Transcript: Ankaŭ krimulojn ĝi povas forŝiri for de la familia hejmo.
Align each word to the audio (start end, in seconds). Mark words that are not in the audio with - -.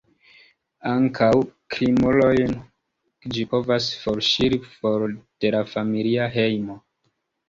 Ankaŭ 0.91 1.27
krimulojn 1.73 2.55
ĝi 3.35 3.45
povas 3.51 3.89
forŝiri 4.05 4.59
for 4.71 5.05
de 5.45 5.53
la 5.57 5.61
familia 5.75 6.27
hejmo. 6.37 6.79